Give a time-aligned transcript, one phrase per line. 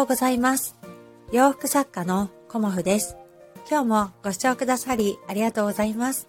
[0.00, 0.76] ようございます。
[1.30, 3.18] 洋服作家のコモフです。
[3.70, 6.26] 今日もご視聴くださりありがとうございます。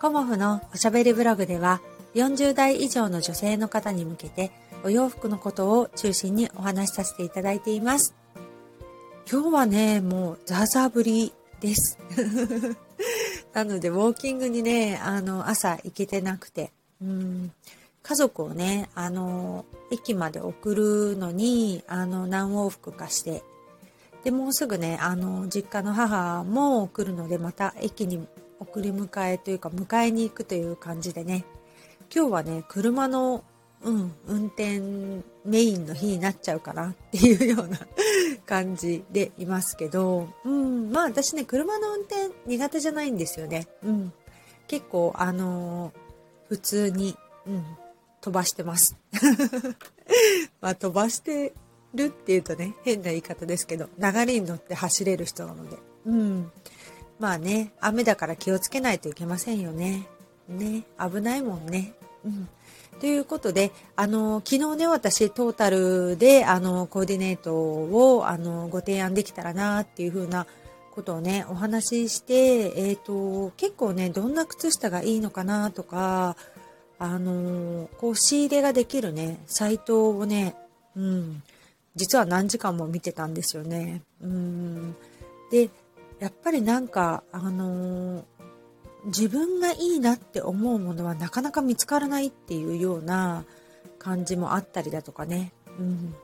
[0.00, 1.80] コモフのおしゃべりブログでは
[2.16, 4.50] 40代以上の女性の方に向けて
[4.82, 8.16] お洋服のことを中心にお話しさせていただいています。
[9.30, 11.98] 今日はね、もうザーザー降りです。
[13.54, 17.52] なので、ウォーキングにね、あの、朝行けてなくて、うん、
[18.08, 23.42] 家族をね、あの、駅まで送るのに、あの、何往復かして、
[24.24, 28.26] で、もうすぐね、あの、実家の母も来るので、また駅に
[28.60, 31.44] 送り迎えというか、迎えに行くという感じでね、
[32.14, 33.44] 今日はね、車の、
[33.82, 34.80] うん、運転
[35.44, 37.78] メインの日になっちゃうかなっていうような
[38.46, 43.68] 感じでいますけど、うん、まあ私ね、車の運転苦手じゃないんですよね。
[43.84, 44.12] うん。
[44.66, 46.08] 結構、あのー
[46.48, 47.14] 普通に、
[47.46, 47.64] うん、
[48.20, 48.96] 飛ばしてます。
[50.60, 51.52] まあ飛ばして
[51.94, 55.76] るっていうとね、変な言い方ですけど、流れに乗って走れる人なので。
[56.06, 56.52] うん。
[57.18, 60.06] まあね、雨だから気をつけないといけませんよね。
[60.48, 61.94] ね、危ないもんね。
[62.24, 62.48] うん。
[63.00, 70.46] ということで、あの、昨日ね、私、トータルで、あの、コーディネートを、あの、ご提案できたらな、っていう風な
[70.94, 76.36] ことをね、お話しして、えっ、と、結構ね、どんな靴下がいいのかな、とか、
[76.98, 80.56] あの、こう、仕入れができるね、サイトをね、
[80.96, 81.42] うん、
[81.94, 84.02] 実は何時間も見てたんですよね。
[84.20, 84.96] うん。
[85.50, 85.70] で、
[86.18, 88.24] やっぱりなんか、あの
[89.06, 93.44] 自分がいいなって思うものはなかなか見つからないっていうような
[93.98, 95.52] 感じもあったりだとかね。
[95.78, 96.14] うん。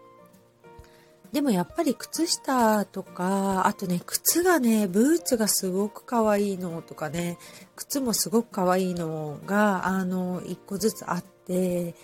[1.35, 7.39] でもやっぱり靴下とか、あとね、靴がね、ブーツがすごく可愛いのとかね、
[7.75, 11.97] 靴もすごく可愛いのが、あの、一個ずつあって、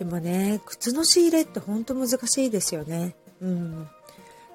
[0.00, 3.14] でもね、靴の仕入れってほんと難しいですよね。
[3.40, 3.88] うん。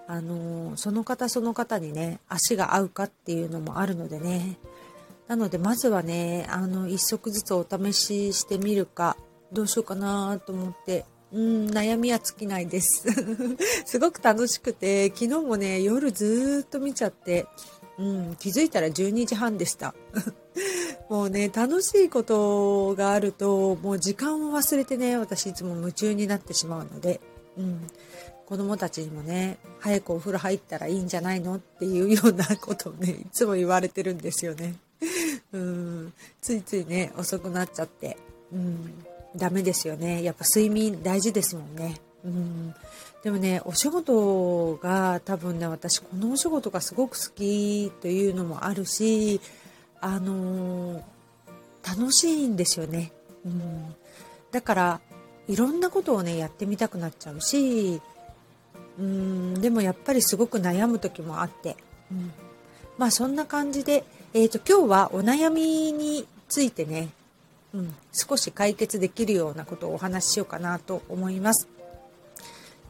[0.08, 4.58] あの、その方その方にね、足が合うかっていうのもあるのでね。
[5.30, 9.16] なので、まずはね、あの、一足ずつお試ししてみるか、
[9.54, 13.06] どうしようかなと思って、うん、悩みは尽きないです。
[13.86, 17.48] すごく楽しくて、昨日もね、夜ずっと見ちゃって、
[17.98, 19.94] うん、気づいたら12時半でした。
[21.10, 27.20] もうね、楽しいことがあると、もう時間を忘れてね、私いつも夢中になってしまうので、
[27.58, 27.88] うん、
[28.46, 34.76] 子供たちにもね、早くお風呂入ったらいいんじゃないのっていうようなことをね、 いつも言われてるんですよね。
[35.52, 38.18] うん、ついついね、遅くなっちゃって、
[38.54, 39.06] うん、
[39.38, 40.24] ダメですよね。
[40.24, 42.00] やっぱ睡眠大事ですもんね。
[42.25, 42.75] うん、
[43.24, 49.40] でもね、お仕事が多分ね、私このお仕事がすごく好きというのもあるし、
[50.02, 51.02] あのー
[51.88, 53.14] 楽しいんですよね。
[53.46, 53.96] うん、
[54.52, 55.02] だから、
[55.48, 58.02] いろんなことをね、やってみたくなっちゃうし、
[59.00, 61.78] うん、でもやっぱりすごく悩む時もあって、
[62.12, 62.34] うん、
[62.98, 67.09] まあそんな感じで、えっ、と今日はお悩みについてね、
[67.74, 71.68] うん、少し解決できるようなことをお話ししようかなと思います。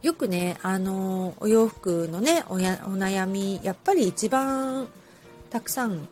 [0.03, 4.87] よくね、あのお洋服のねおやお悩み、やっぱり一番
[5.49, 6.07] たくさん、うん、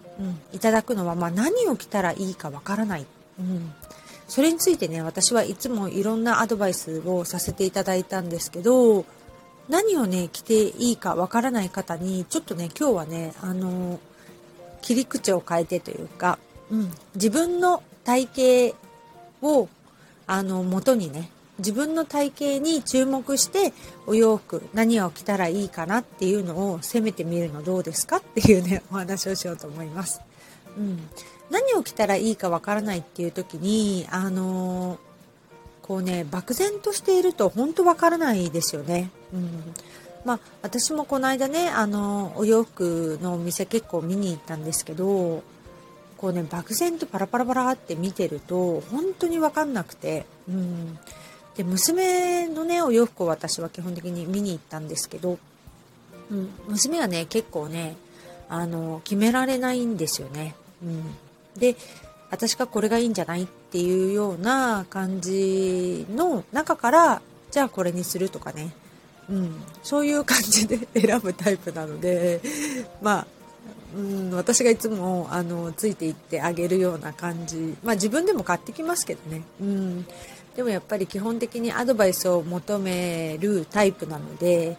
[0.53, 3.06] いただくのは、まあ、何を着たらいいかわからない。
[3.40, 3.74] うん、
[4.28, 9.06] それについてね、私はいつもいろんなアドバイスをさせていただいたんですけど、
[9.70, 14.00] 何をね、着ていいかわからない方に、ちょっとね、今日はね、あの
[14.82, 16.40] 切り口を変えてというか、
[16.72, 18.77] うん、自分の体型
[19.41, 19.67] を、
[20.27, 23.73] あの、元にね、自分の体型に注目して
[24.07, 30.21] お洋服何を着たらいいかなっていうのを攻めてみるのどうですかっていうね お話をしようと思います。
[30.77, 30.99] うん、
[31.49, 34.99] 何を着たらいいかわからないっていう時にあの
[35.81, 39.09] こうね漠然としていると本当わからないですよね。
[39.33, 39.73] うん、
[40.25, 45.41] まあ私もこの間ねあのお洋服のお店結構見に行ったんですけど
[46.18, 50.26] こうね漠然とパラパラパラって見てると本当にわかんなくて。
[50.47, 51.00] うん。
[51.56, 55.40] で娘のねお洋服を私は基本的に見に行ったんですけど、
[56.29, 57.96] うん、娘はね結構ね
[58.50, 60.56] あの決められないんですよね。
[60.84, 61.03] うん、
[61.58, 61.76] で
[62.29, 67.22] 私がこれがいいんじゃないっていうような感じの中から
[67.52, 68.73] じゃあこれにするとかね、
[69.29, 72.41] うん、そういう感じで選ぶタイプなので
[73.02, 73.28] まあ
[73.96, 80.06] うん、私がいつもあのついていってあげるような感じ、まあ、自分でも買ってきますけどね、うん、
[80.56, 84.78] でもやっぱり基本的にアドバイスを求めるタイプなので、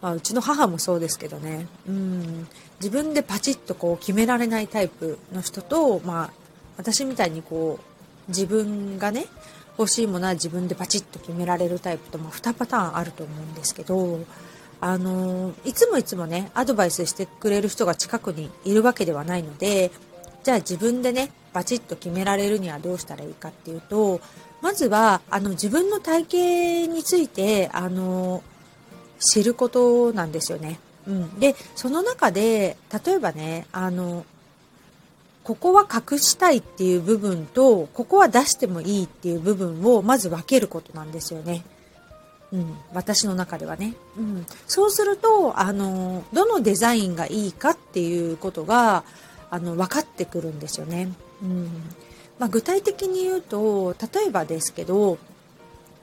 [0.00, 2.48] まあ、うちの母もそうですけどね、うん、
[2.80, 6.30] 自分でパチッとこう決められないタイプの人と、まあ、
[6.76, 9.26] 私みたいにこう自分がね
[9.76, 14.20] 欲しいものは自分でパチッと決められるタイプと、まあ、2パターンあると思うんですけど
[14.84, 19.90] あのいつもいつもね、アドバイスしてくれる人が近くにいるわけではないので、
[20.42, 24.20] じゃあ自分でね、バチッと決められるにはどうしたらいいかっていうと、
[24.60, 28.42] まずは、あの、自分の体型について、あの、
[29.18, 30.78] 知ることなんですよね。
[31.06, 31.40] うん。
[31.40, 32.76] で、その中で、
[33.06, 34.26] 例えばね、あの、
[35.44, 41.64] ここは隠したいっていう部分と、ここは出してもいいっていう部分をまず分けることなんですよね。
[42.54, 43.94] うん、私の中ではね。
[44.16, 49.02] うん、そうすると、あの、どのデザインがいいかっていうことが、
[49.50, 51.08] あの、分かってくるんですよね。
[51.42, 51.68] うん。
[52.38, 55.18] まあ、具体的に言うと、例えばですけど、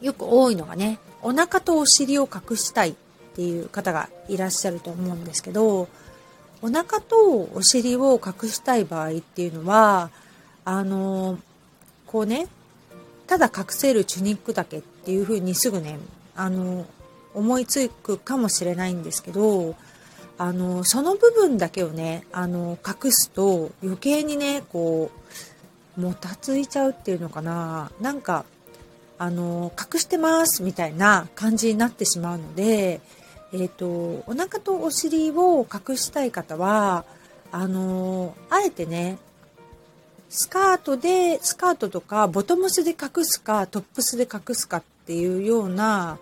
[0.01, 2.93] よく多いのがね、お腹とお尻を隠したいっ
[3.35, 5.87] ていう方がいらっしゃると思うんですけど、
[6.61, 10.09] お腹とお尻を隠したい場合っていうのは、
[10.65, 11.39] あの、
[12.07, 12.47] こうね、
[13.27, 15.97] ただ隠せるチュニックだけっていう風にすぐね、
[16.41, 16.87] あの、
[17.35, 19.75] 思いつくかもしれないんですけど、
[20.39, 25.11] あの、その部分だけをね、あの、隠すと余計にね、こ
[25.97, 27.91] う、もたついちゃうっていうのかな。
[28.01, 28.45] なんか、
[29.19, 33.01] あの、隠してますみたいな感じになってしまうので、
[33.53, 33.85] えっ、ー、と、
[34.25, 37.05] お腹とお尻を隠したい方は、
[37.51, 39.19] あの、あえてね、
[40.27, 46.17] スカートで、スカートとか、ボトムスで隠すか、トップスで隠すかっていうような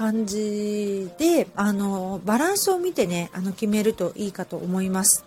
[0.00, 5.26] 感じで、あの、バランスを見てね、あの、決めるといいかと思います。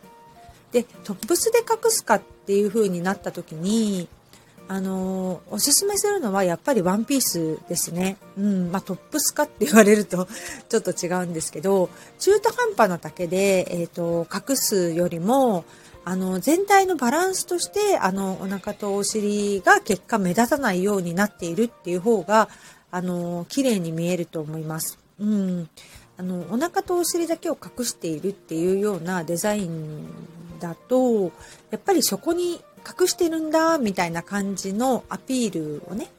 [0.72, 4.08] で、トップスで隠すかっていう風になった時に、
[4.70, 8.18] あのおすすめするのはやっぱりワンピースですね。
[8.36, 10.28] うん、まあ、トップスかって言われると
[10.70, 15.66] ちょっと違うんですけど、中途半端な丈で、えっ、ー、と、隠すよりも、
[16.06, 22.50] あの、全体のバランスとして、あの、お腹とお尻が結果目立たないようになっているっていう方が、
[22.94, 25.00] あの、綺麗に見えると思います。
[25.20, 25.68] うん。
[26.16, 30.06] あの、お腹とお尻だけを隠しているっていうようなデザイン
[30.60, 31.32] だと、
[31.72, 32.62] やっぱりそこに
[33.00, 36.12] 隠してるんだ、みたいな感じのアピールをね、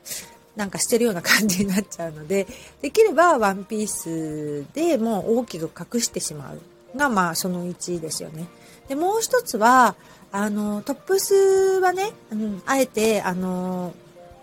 [0.57, 2.49] なんかしてるような感じになっちゃうので、
[2.83, 8.49] できればワンピースでもう大きく隠してしまうが、まあその1ですよね。
[8.89, 9.95] で、もう一つは、
[10.33, 11.35] あの、トップス
[11.81, 13.95] はね、うん、あえて、あの、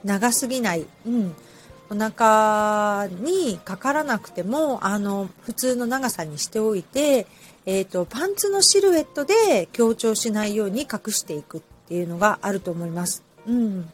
[0.06, 1.36] 長すぎない、うん、
[1.92, 7.28] お腹にかからなくても、あの、普通の長さにしておいて、
[7.66, 13.24] えっ、ー、と、パンツのシルエットで強調しないように隠していくっていうのがあると思います。
[13.46, 13.90] うん。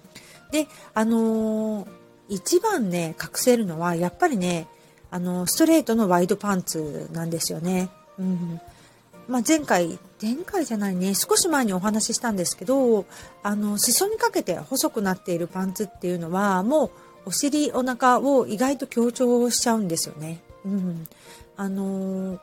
[0.51, 1.87] で、あのー、
[2.29, 4.67] 一番ね、隠せるのは、やっぱりね、
[5.09, 7.89] あの、ストレートのワイドパンツなんですよね。
[8.19, 8.61] うん。
[9.27, 13.05] まあ、前回、前回じゃないね、少し前にお話ししたんですけど、
[13.41, 16.91] あの、裾にかけて細くなっているパンツっていうのは、もう、
[17.27, 20.39] お尻、お腹を意外と強調しちゃうんですよね。
[20.63, 21.07] うん。
[21.57, 22.39] あのー、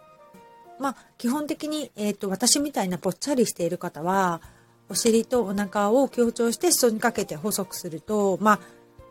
[0.78, 4.42] まあ、基本的に、えっ、ー、と、私みたいなぽっちゃりしている方は、
[4.90, 8.60] お尻とお腹を強調して裾にかけて細くすると、まあ、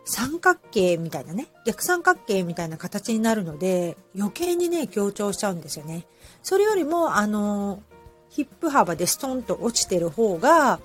[0.05, 6.05] 三角形みたいなね、逆三角形みたいな形になるので、余計にね、強調しちゃうんですよね。
[6.43, 7.81] それよりも、あの、
[8.29, 10.79] ヒップ幅でストンと落ちてる方が、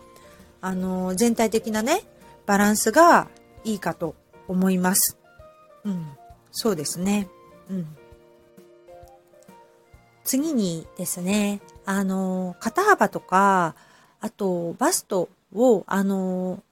[0.62, 2.04] あの、全体的なね、
[2.46, 3.28] バランスが
[3.64, 4.14] いいかと
[4.48, 5.16] 思います。
[5.84, 6.06] うん、
[6.50, 7.28] そうですね。
[7.70, 7.86] うん。
[10.24, 13.74] 次にですね、あの、肩幅とか、
[14.20, 16.62] あと、バストを、あの、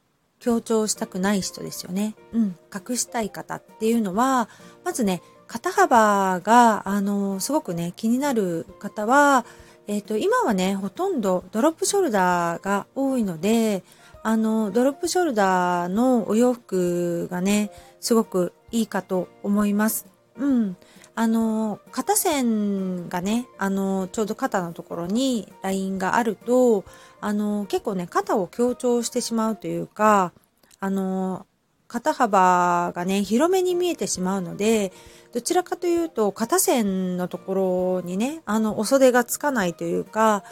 [0.41, 2.15] 強調したくない人ですよね。
[2.33, 2.57] うん。
[2.75, 4.49] 隠したい方っていうのは、
[4.85, 9.47] まずね、肩幅が、あの、すごくね、気になる方は、
[9.87, 13.85] えっ、ー、と、今はね、ほとんどドロップショルダーが多いので、
[14.27, 20.05] あの、ドロップショルダーのお洋服がね、すごくいいかと思います。
[20.37, 20.77] うん。
[21.15, 26.85] あの、肩線がね、あの、ちょうど肩のところにラインがあると、
[27.21, 30.33] あの、結構ね、肩を強調してしまうというか、
[30.81, 31.47] あの、
[31.87, 34.93] 肩幅がね、広めに見えてしまうので、
[35.33, 40.43] どちらかというと、肩線のところにね、あの、お袖がつかないというか、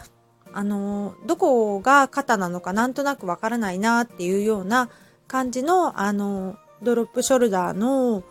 [0.55, 4.89] あの、どこが肩なのかなんとなくわからないなっていうような
[5.27, 8.23] 感じの、あの、ドロップショルダーの、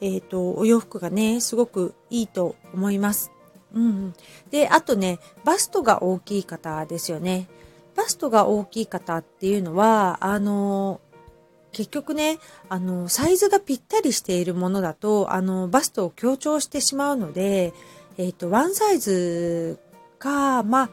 [0.00, 3.32] え、ー、と、お洋服がね、すごくいいと思います。
[3.74, 4.14] うん。
[4.50, 7.48] で、あとね、バストが大きい方ですよね。
[7.96, 11.00] バストが大きい方っていうのは、あの、
[11.72, 17.72] 結局ね、あの、サイズがぴったりしているものだと、あの、バストを強調してしまうので、
[18.18, 19.80] えっ、ー、と、ワンサイズ
[20.18, 20.90] か、まあ、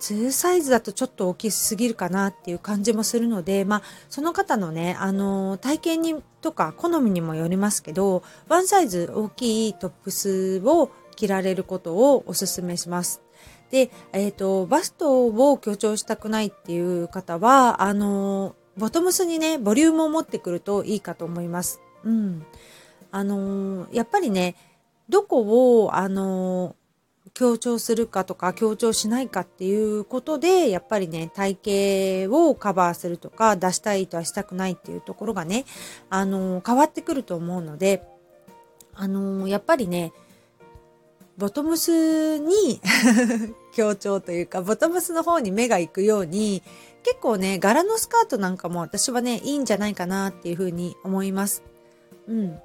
[0.00, 13.22] 2サイズだとちょっと大きすぎるかなっていう感じもするので、まあ、その方のね、あの、体型にとか好みにもよりますけど、ワンサイズ大きいトップスを着られることをお勧めします。
[13.70, 21.80] で、えっ、ー、と、バストを強調したくないっていう方は、あの、ボトムスにね、ボリュームを持ってくるといいかと思います。
[22.04, 22.46] うん。
[23.10, 24.54] あの、やっぱりね、
[25.08, 26.76] どこを、あの、
[27.36, 35.66] 強調するかとか強調しないかっていうことで、やっぱりね、体型をカバーするとか、出したいとはしたくないっていうところがね、
[36.08, 38.02] あの、変わってくると思うので、
[38.94, 40.14] あの、やっぱりね、
[41.36, 42.80] ボトムスに
[43.76, 46.62] 強調というか、ボトムスの方に目が行くように、
[47.02, 51.62] 結構ね、柄のスカートなんかも私はね、いいんじゃないかなっていうふうに思います。
[52.28, 52.58] うん。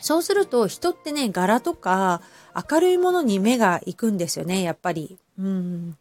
[0.00, 2.22] そうすると人ってね、柄とか
[2.70, 5.18] 明るいものに目が行くんですよね、やっぱり。
[5.38, 5.96] うん。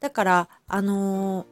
[0.00, 1.46] だから、あのー、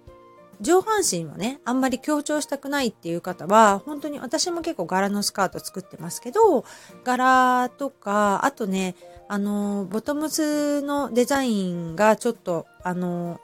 [0.61, 6.65] 上半身はね、あんまり強調したくないっていう方は、本当に私も結構柄のスカート作ってますけど、
[7.05, 8.95] 柄とか、あとね、
[9.29, 13.41] あの、ボトムスのデザインがちょっと、あの、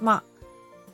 [0.00, 0.24] まあ、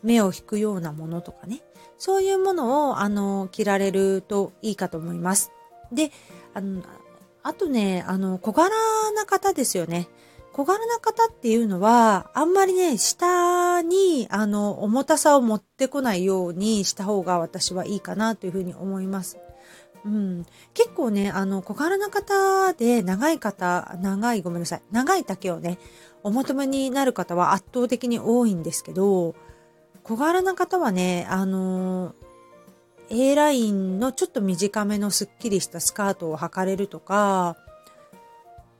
[0.02, 1.62] 目を引くようなものとかね、
[1.98, 5.50] そういうものを、あの、着られるといいかと思います。
[5.90, 6.12] で、
[6.54, 6.82] あの、
[7.42, 8.70] あとね、あの、小柄
[9.12, 10.08] な方ですよね。
[10.52, 19.38] 小柄な方っていうのは、あんまりね、下に、あの、重たさを持ってこないようにした方が私はいいかなというふうに思います。
[20.04, 25.78] うん、結構ね、あの、小柄な方で長い方、長い、ごめんなさい、長い丈をね、
[26.22, 29.34] お求めになる方は圧倒的に多いんですけど、
[30.02, 32.14] 小柄な方はね、あの
[33.12, 37.56] A ラインのちょっと短めのスッキリしたスカートを履かれるとか、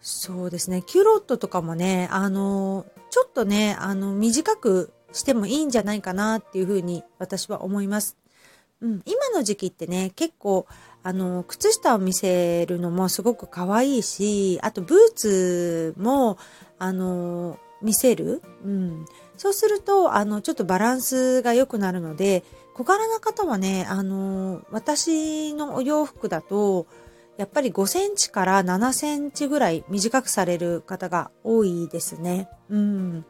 [0.00, 8.16] そうですね、キュロットとかもね、あのちょっとね、あの、短くしてもいいんじゃないかなっていうふうに私は思います。
[8.80, 10.66] うん、今の時期ってね、結構、
[11.02, 16.38] あの、靴下を見せるのもすごく可愛いし、あとブーツも、
[16.78, 18.42] あの、見せる。
[18.64, 19.04] うん。
[19.36, 22.44] そうすると、あの、ちょっとバランスが良くなるので、
[22.75, 26.87] 小柄な方はね、あの、私のお洋服だと、
[27.37, 32.49] やっぱり5センチから7センチぐらい短くされる方が多いですね。
[32.69, 33.25] うん。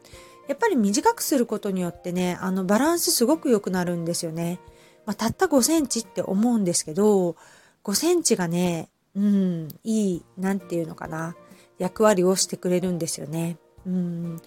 [0.48, 4.60] やっぱり短くすることによってね、あの、バランスすごく良くなるんですよね。
[5.06, 7.36] まあ、たった5センチって思うんですけど、
[7.84, 11.36] 5センチがね、うん、いい、なんていうのかな、
[11.78, 13.56] 役割をしてくれるんですよね。
[13.86, 14.40] うん。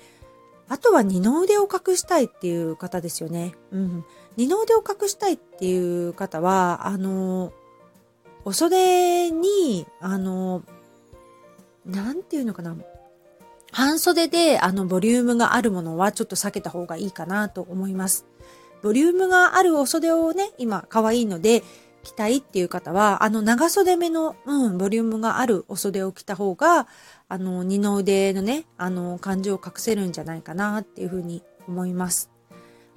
[0.68, 3.54] あとは二の腕を隠したいっていう方ですよね。
[3.72, 4.06] うん。
[4.36, 7.54] 二の腕を隠したいっていう方は、あの、
[8.44, 10.64] お袖に、あの、
[11.86, 12.76] なんていうのかな。
[13.72, 18.26] 半袖で、あの、ボリュームがあるものはちょっと避けた方がいいかなと思います。
[18.82, 21.64] ボリュームがあるお袖をね、今、可愛いので、
[22.06, 26.88] 着たいっていう方は、あの長袖目の、うん、ボリュームがあるお袖を着た方が、
[27.28, 32.30] あの、二の腕のね、あの、感じを隠せるんじゃないかなっていうふうに思います。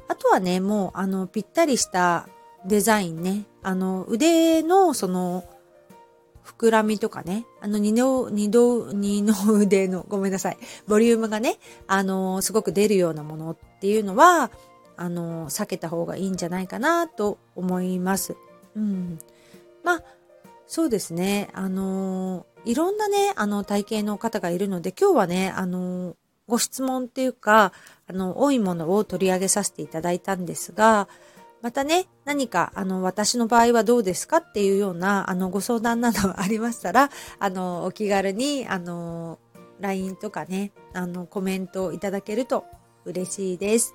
[0.09, 2.29] あとはね、もう、あの、ぴったりした
[2.67, 5.45] デザインね、あの、腕の、その、
[6.45, 14.51] 膨らみとかね、あの二の、二度、二の腕の、ごめんなさい、ボリュームがね、あの、すごく出るようなものっていうのは、
[14.97, 18.35] あの、避けた方がいいんじゃないかなと思います。
[18.75, 19.19] うん。
[19.85, 20.03] まあ、
[20.67, 21.49] そうですね。
[21.55, 27.73] あのいろんなね、あの、体型の方がいるので、今日はね、あのご質問っていうか、
[28.07, 31.09] あの、多いものを取り上げさせていただいたんですが、
[31.63, 37.09] またね、何か、あの、私の場合はどうですかっていうような、あの、ご相談などありましたら、
[37.39, 39.39] あの、お気軽に、あの、
[39.81, 42.67] LINE とかね、あの、コメントをいただけると
[43.07, 43.95] 嬉しいです。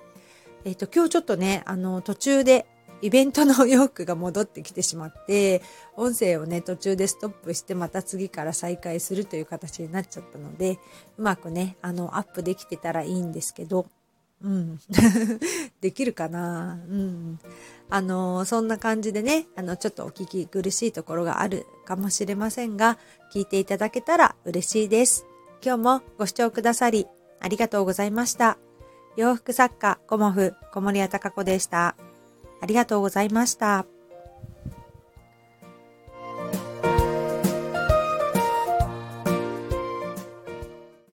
[0.64, 2.66] えっ、と、今日ちょっとね、あの、途中で
[3.02, 5.62] イベントの洋服が戻ってきてしまって、
[5.96, 10.78] 音声をね、途中でストップしてまた次から再開するという形になっちゃったので、
[11.18, 13.86] うまくね、あの、アップできてたらいいんですけど、
[14.42, 14.78] うん。
[15.80, 16.78] できるかな？
[16.88, 17.38] うん。
[17.88, 22.98] あの、そんな感じでね、あの、ちょっとお聞き苦しいところがあるかもしれませんが、
[23.32, 25.24] 聞いていただけたら嬉しいです。
[25.64, 27.06] 今日もご視聴くださり、
[27.40, 28.58] ありがとうございました。
[29.16, 31.96] 洋服作家、コモフ、小森屋隆子でした。
[32.60, 33.93] ありがとうございました。